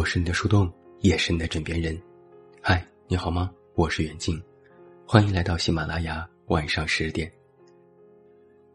[0.00, 1.94] 我是你的树洞，也是你的枕边人。
[2.62, 3.52] 嗨，你好吗？
[3.74, 4.42] 我是远近，
[5.06, 7.30] 欢迎来到喜马拉雅晚上十点。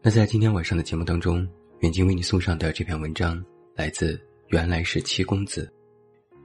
[0.00, 1.44] 那在今天晚上的节目当中，
[1.80, 3.44] 远近为你送上的这篇文章
[3.74, 5.68] 来自原来是七公子，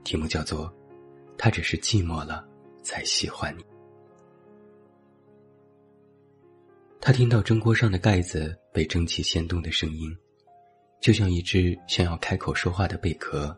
[0.02, 0.66] 题目叫做
[1.38, 2.44] 《他只是寂寞了
[2.82, 3.62] 才喜欢你》。
[7.00, 10.12] 他听到蒸锅上的盖子被蒸汽掀动的声音，
[11.00, 13.56] 就像一只想要开口说话的贝壳。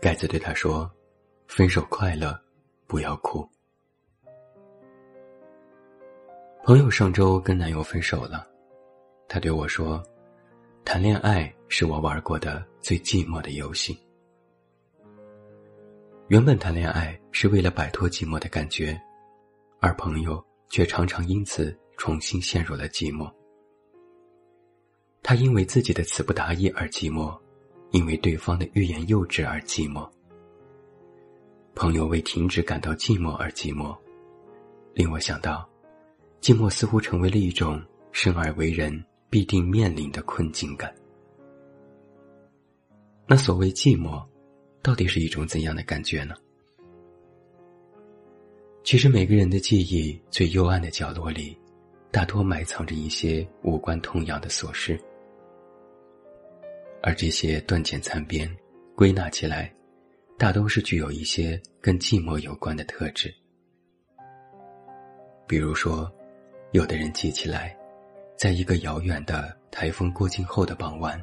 [0.00, 0.90] 盖子对他说
[1.48, 2.38] ：“分手快乐，
[2.86, 3.48] 不要哭。”
[6.64, 8.46] 朋友上周跟男友分手了，
[9.28, 10.02] 他对我说
[10.84, 13.98] ：“谈恋爱是我玩过的最寂寞的游戏。”
[16.28, 19.00] 原本谈恋爱是为了摆脱寂寞的感觉，
[19.80, 20.44] 而朋友。
[20.70, 23.32] 却常常因此重新陷入了寂寞。
[25.22, 27.38] 他因为自己的词不达意而寂寞，
[27.94, 30.04] 因为对方的欲言又止而寂寞。
[31.76, 33.96] 朋友为停止感到寂寞而寂寞，
[34.94, 35.64] 令我想到，
[36.40, 40.92] 寂寞似乎成为了一种生而为人必定面临的困境感。
[43.28, 44.20] 那所谓寂寞，
[44.82, 46.34] 到底是一种怎样的感觉呢？
[48.82, 51.56] 其实每个人的记忆最幽暗的角落里，
[52.10, 55.00] 大多埋藏着一些无关痛痒的琐事，
[57.06, 58.50] 而这些断简残编，
[58.96, 59.70] 归纳起来，
[60.38, 63.32] 大都是具有一些跟寂寞有关的特质。
[65.46, 66.10] 比如说，
[66.72, 67.76] 有的人记起来，
[68.38, 71.22] 在一个遥远的台风过境后的傍晚，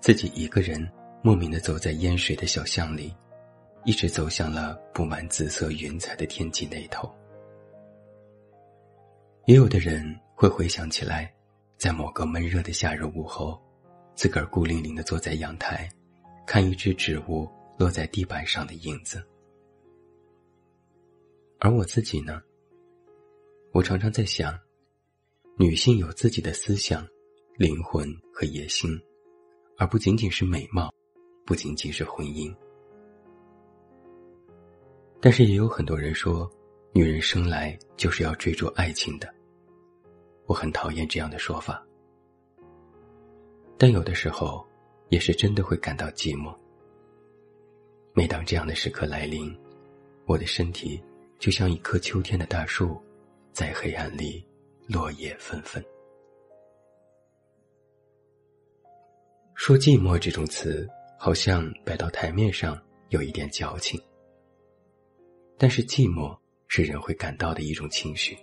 [0.00, 0.84] 自己一个人
[1.22, 3.14] 莫名的走在淹水的小巷里。
[3.84, 7.08] 一直走向了布满紫色云彩的天际那头。
[9.46, 10.04] 也有的人
[10.34, 11.32] 会回想起来，
[11.78, 13.58] 在某个闷热的夏日午后，
[14.18, 15.88] 自个儿孤零零的坐在阳台，
[16.44, 17.48] 看一只植物
[17.78, 19.24] 落在地板上的影子。
[21.60, 22.42] 而我自己呢？
[23.70, 24.58] 我常常在想，
[25.56, 27.06] 女性有自己的思想、
[27.56, 28.90] 灵魂和野心，
[29.76, 30.92] 而不仅仅是美貌，
[31.46, 32.52] 不仅仅是婚姻。
[35.20, 36.50] 但是也有很多人说，
[36.92, 39.32] 女人生来就是要追逐爱情的。
[40.46, 41.86] 我很讨厌这样的说法，
[43.78, 44.66] 但有的时候，
[45.08, 46.52] 也是真的会感到寂寞。
[48.12, 49.56] 每当这样的时刻来临，
[50.26, 51.00] 我的身体
[51.38, 53.00] 就像一棵秋天的大树，
[53.52, 54.44] 在黑暗里
[54.88, 55.82] 落叶纷纷。
[59.54, 62.76] 说寂寞这种词，好像摆到台面上
[63.10, 64.00] 有一点矫情。
[65.56, 66.36] 但是寂寞
[66.66, 68.36] 是人会感到的一种情绪。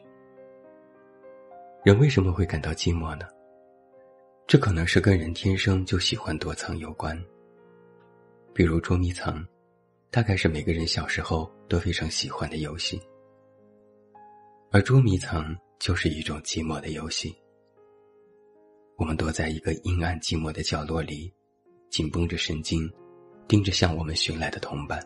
[1.83, 3.27] 人为什么会感到寂寞呢？
[4.47, 7.19] 这可能是跟人天生就喜欢躲藏有关。
[8.53, 9.45] 比如捉迷藏，
[10.11, 13.01] 大概是每个人小时候都非常喜欢的游戏。
[14.71, 17.35] 而捉迷藏就是一种寂寞的游戏。
[18.97, 21.33] 我们躲在一个阴暗寂寞的角落里，
[21.89, 22.89] 紧绷着神经，
[23.47, 25.05] 盯着向我们寻来的同伴。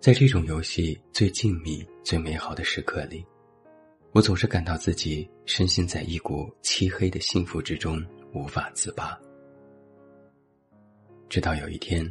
[0.00, 3.24] 在这种游戏最静谧、最美好的时刻里，
[4.14, 8.00] 我总是感到自己深陷在一股漆黑的幸福之中，
[8.32, 9.18] 无法自拔。
[11.28, 12.08] 直到有一天，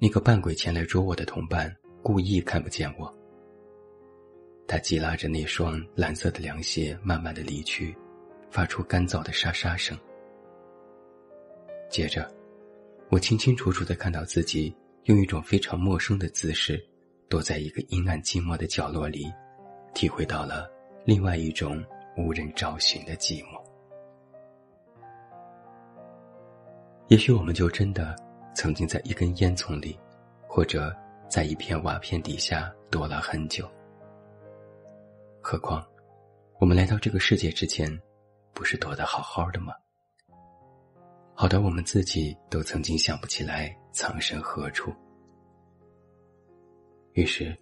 [0.00, 1.72] 那个扮鬼前来捉我的同伴
[2.02, 3.08] 故意看不见我，
[4.66, 7.96] 他急拉着那双蓝色的凉鞋，慢慢的离去，
[8.50, 9.96] 发出干燥的沙沙声。
[11.88, 12.28] 接着，
[13.10, 16.84] 我清清楚楚的看到自己用一种非常陌生的姿势。
[17.28, 19.30] 躲在一个阴暗寂寞的角落里，
[19.94, 20.66] 体会到了
[21.08, 21.82] 另外一种
[22.18, 23.58] 无人找寻的寂寞。
[27.06, 28.14] 也许我们就真的
[28.54, 29.98] 曾经在一根烟囱里，
[30.46, 30.94] 或者
[31.26, 33.66] 在一片瓦片底下躲了很久。
[35.40, 35.82] 何况，
[36.60, 37.90] 我们来到这个世界之前，
[38.52, 39.72] 不是躲得好好的吗？
[41.32, 44.92] 好的，我们自己都曾经想不起来藏身何处。
[47.14, 47.58] 于是，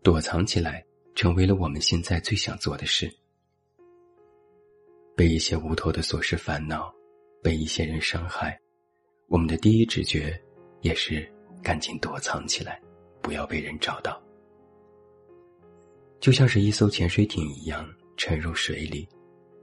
[0.00, 0.80] 躲藏起来
[1.18, 3.12] 成为了我们现在最想做的事。
[5.16, 6.94] 被一些无头的琐事烦恼，
[7.42, 8.56] 被一些人伤害，
[9.26, 10.40] 我们的第一直觉
[10.80, 11.28] 也是
[11.60, 12.80] 赶紧躲藏起来，
[13.20, 14.22] 不要被人找到。
[16.20, 19.04] 就像是一艘潜水艇一样沉入水里，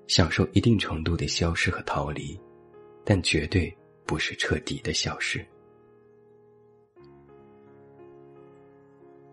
[0.08, 2.38] 享受一定程度的消失和逃离，
[3.06, 3.74] 但绝对
[4.06, 5.40] 不是彻底的消失。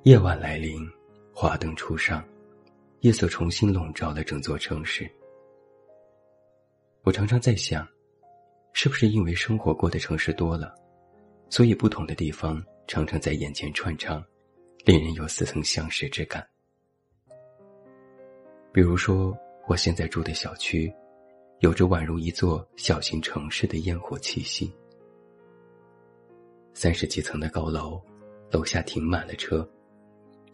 [0.05, 0.89] 夜晚来临，
[1.35, 2.23] 华灯初上，
[3.01, 5.11] 夜色重新笼罩了整座城市。
[7.05, 7.89] 我常常在想，
[8.75, 10.75] 是不是因为生活过的城市多了，
[11.49, 14.23] 所以不同的地方常常在眼前串场，
[14.85, 16.47] 令人有似曾相识之感。
[18.71, 19.37] 比如说，
[19.67, 20.93] 我现在住的小区，
[21.61, 24.71] 有着宛如一座小型城市的烟火气息。
[26.75, 28.01] 三十几层的高楼，
[28.51, 29.69] 楼下停满了车，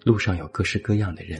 [0.08, 1.38] 路上有各式各样的人。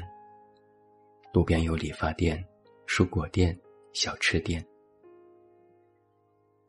[1.32, 2.44] 路边有理发店、
[2.86, 3.58] 蔬果店、
[3.94, 4.62] 小吃店。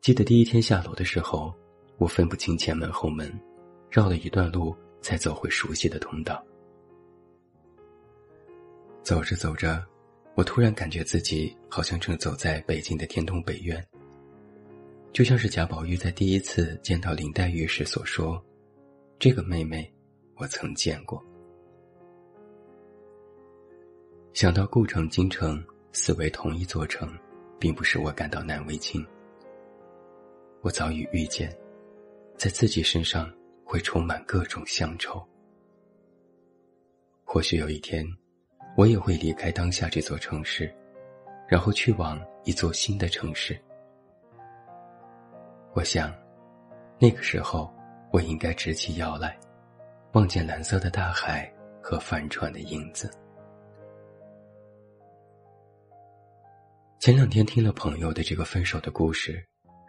[0.00, 1.54] 记得第一天下楼的时候，
[1.98, 3.30] 我分不清前门后门，
[3.90, 6.42] 绕了一段路才走回熟悉的通道。
[9.02, 9.86] 走着走着，
[10.36, 13.86] 我突然感觉自己好像正走在北京的天通北苑。
[15.12, 18.42] 就像是贾宝玉在第一次见到林黛玉时所说
[19.20, 19.92] ：“这个妹妹，
[20.36, 21.22] 我曾见过。”
[24.32, 25.62] 想到故城、京城
[25.92, 27.12] 四为同一座城，
[27.58, 29.04] 并不使我感到难为情。
[30.62, 31.54] 我早已预见，
[32.36, 33.30] 在自己身上
[33.64, 35.20] 会充满各种乡愁。
[37.24, 38.06] 或许有一天，
[38.76, 40.72] 我也会离开当下这座城市，
[41.48, 43.60] 然后去往一座新的城市。
[45.74, 46.14] 我想，
[47.00, 47.72] 那个时候，
[48.12, 49.36] 我应该直起腰来，
[50.12, 53.10] 望见蓝色的大海和帆船的影子。
[57.00, 59.42] 前两天听了朋友的这个分手的故事，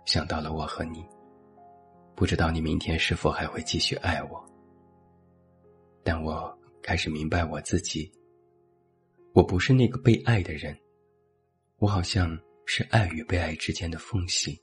[0.06, 1.06] 想到了我和你。
[2.16, 4.42] 不知道你明天是否还会继续爱我？
[6.06, 8.10] 但我开始明白我自己，
[9.34, 10.74] 我不是那个被爱的人，
[11.80, 14.58] 我好像是爱与被爱之间的缝隙。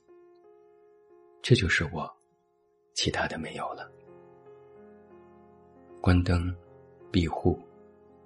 [1.43, 2.11] 这就是我，
[2.95, 3.87] 其他的没有了。
[6.01, 6.51] 关灯，
[7.11, 7.59] 闭户，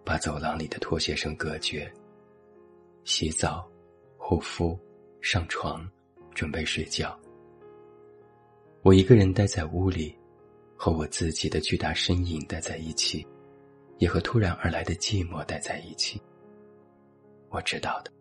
[0.05, 1.93] 把走廊里的拖鞋声隔绝。
[3.03, 3.69] 洗澡。
[4.25, 4.79] 护肤，
[5.21, 5.85] 上床，
[6.33, 7.19] 准备睡觉。
[8.81, 10.17] 我一个人待在屋里，
[10.77, 13.27] 和我自己的巨大身影待在一起，
[13.97, 16.21] 也和突然而来的寂寞待在一起。
[17.49, 18.11] 我知道的，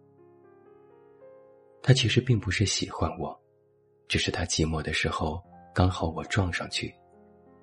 [1.81, 3.41] 他其实并不是喜欢我，
[4.09, 5.41] 只是他寂寞的时候
[5.73, 6.93] 刚好我撞上去，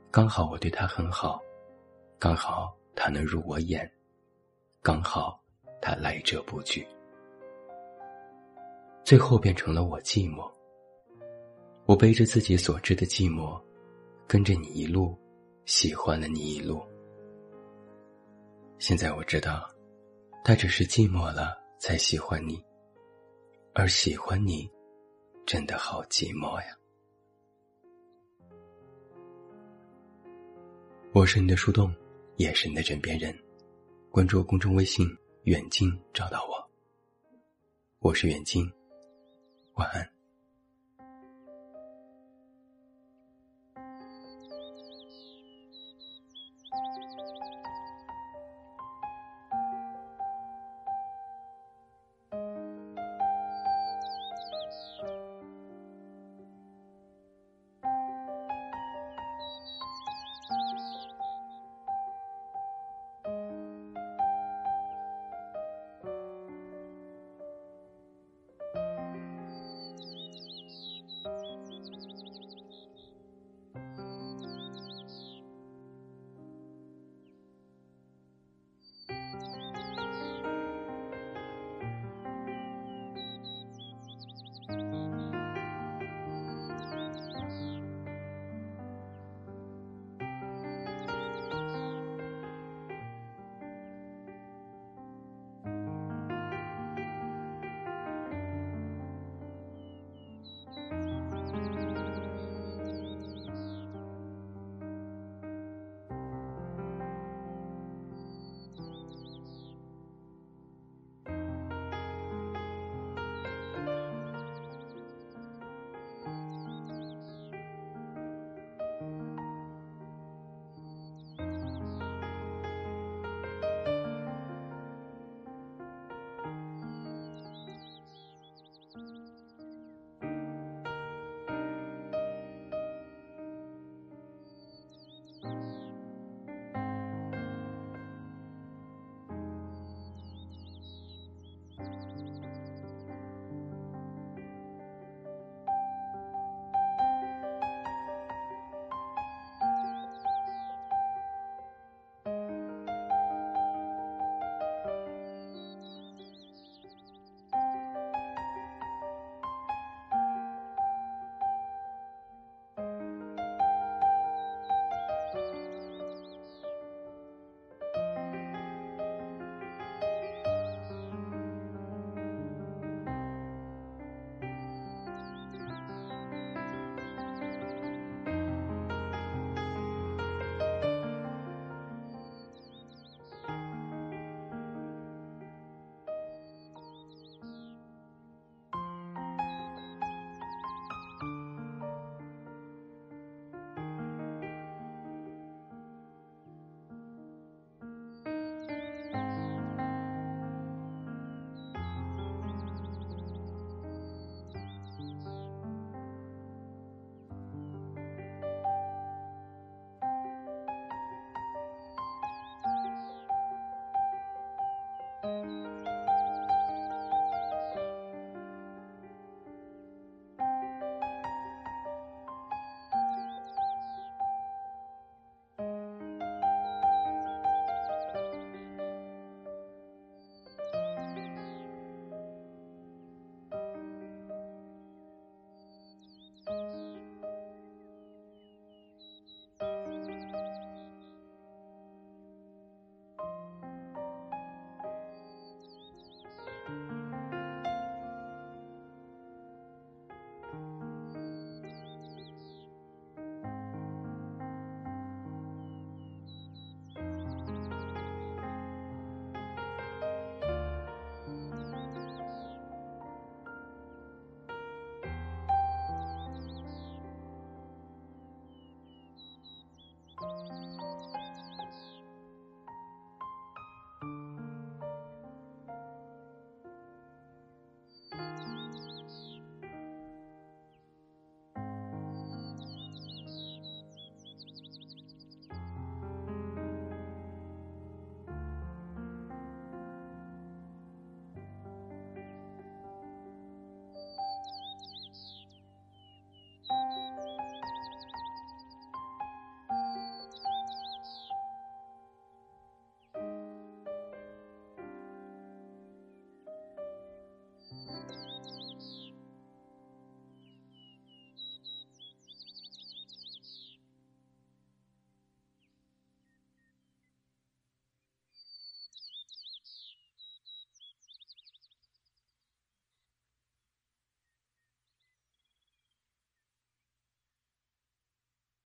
[0.10, 1.42] 刚好我对他很好，
[2.18, 3.92] 刚好他能入我眼，
[4.82, 5.44] 刚好
[5.82, 6.88] 他来者不拒。
[9.10, 10.48] 最后变成了我寂寞。
[11.88, 13.60] 我背着自己所知的寂寞，
[14.28, 15.18] 跟着你一路，
[15.66, 16.80] 喜欢了你一路。
[18.78, 19.68] 现在我知道，
[20.44, 22.64] 他只是寂寞了才喜欢你，
[23.74, 24.70] 而喜欢你，
[25.44, 26.78] 真的好寂寞呀。
[31.14, 31.92] 我是你的树洞，
[32.36, 33.36] 也是你的枕边人。
[34.12, 35.08] 关注公众微信
[35.46, 36.70] “远近”，找到我。
[38.02, 38.72] 我是远近。
[39.80, 40.19] 晚安。